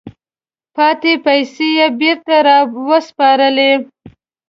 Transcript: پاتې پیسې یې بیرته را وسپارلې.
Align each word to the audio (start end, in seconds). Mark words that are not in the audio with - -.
پاتې 0.75 1.13
پیسې 1.25 1.67
یې 1.77 1.87
بیرته 1.99 2.37
را 2.47 2.57
وسپارلې. 2.89 3.71